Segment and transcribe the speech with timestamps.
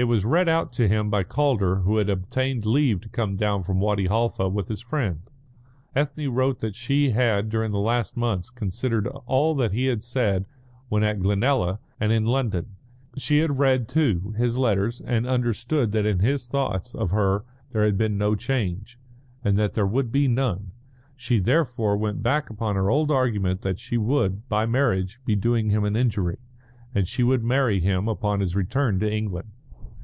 [0.00, 3.64] It was read out to him by Calder, who had obtained leave to come down
[3.64, 5.22] from Wadi Halfa with his friend.
[5.92, 10.46] Ethne wrote that she had, during the last months, considered all that he had said
[10.88, 12.76] when at Glenalla and in London;
[13.16, 17.84] she had read, too, his letters and understood that in his thoughts of her there
[17.84, 19.00] had been no change,
[19.42, 20.70] and that there would be none;
[21.16, 25.70] she therefore went back upon her old argument that she would, by marriage, be doing
[25.70, 26.38] him an injury,
[26.94, 29.48] and she would marry him upon his return to England.